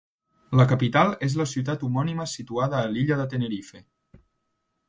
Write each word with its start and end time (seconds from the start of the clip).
La 0.59 0.63
capital 0.71 1.11
és 1.27 1.35
la 1.41 1.47
ciutat 1.51 1.85
homònima 1.89 2.27
situada 2.33 2.81
a 2.87 2.91
l'illa 2.95 3.19
de 3.23 3.29
Tenerife. 3.35 3.87